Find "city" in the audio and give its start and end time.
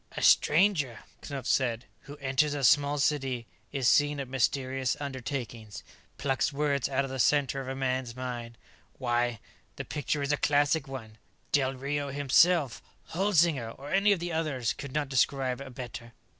2.97-3.45